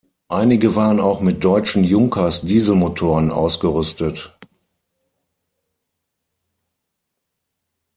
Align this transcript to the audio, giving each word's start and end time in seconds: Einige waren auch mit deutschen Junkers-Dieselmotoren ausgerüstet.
Einige 0.29 0.75
waren 0.75 0.99
auch 0.99 1.21
mit 1.21 1.43
deutschen 1.43 1.83
Junkers-Dieselmotoren 1.83 3.29
ausgerüstet. 3.29 4.35